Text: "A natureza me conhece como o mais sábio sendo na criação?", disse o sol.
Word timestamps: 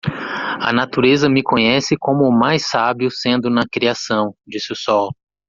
"A 0.59 0.73
natureza 0.73 1.29
me 1.29 1.43
conhece 1.43 1.95
como 1.95 2.23
o 2.27 2.31
mais 2.31 2.65
sábio 2.67 3.11
sendo 3.11 3.51
na 3.51 3.67
criação?", 3.71 4.33
disse 4.47 4.73
o 4.73 4.75
sol. 4.75 5.11